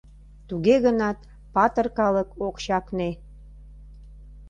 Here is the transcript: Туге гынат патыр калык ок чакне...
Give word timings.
Туге 0.47 0.75
гынат 0.85 1.17
патыр 1.53 1.87
калык 1.97 2.29
ок 2.47 2.55
чакне... 2.65 3.09